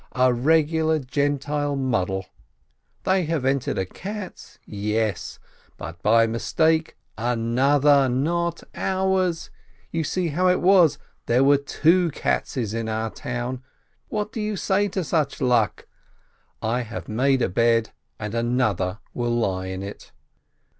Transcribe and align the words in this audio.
A 0.13 0.33
regular 0.33 0.97
Gentile 0.97 1.75
mud 1.75 2.07
dle! 2.07 2.25
They 3.03 3.25
have 3.25 3.45
entered 3.45 3.77
a 3.77 3.85
Katz— 3.85 4.57
yes! 4.65 5.37
But, 5.77 6.01
by 6.01 6.25
mistake, 6.25 6.97
another, 7.19 8.09
not 8.09 8.63
ours. 8.73 9.51
You 9.91 10.03
see 10.03 10.29
how 10.29 10.47
it 10.49 10.59
was: 10.59 10.97
there 11.27 11.43
were 11.43 11.57
two 11.59 12.09
Katz's 12.09 12.73
in 12.73 12.89
our 12.89 13.11
town! 13.11 13.61
What 14.09 14.31
do 14.31 14.41
you 14.41 14.55
say 14.55 14.87
to 14.87 15.03
such 15.03 15.39
luck? 15.39 15.85
I 16.63 16.81
have 16.81 17.07
made 17.07 17.43
a 17.43 17.47
bed, 17.49 17.91
and 18.17 18.33
another 18.33 18.97
will 19.13 19.35
lie 19.37 19.67
in 19.67 19.83
it! 19.83 20.11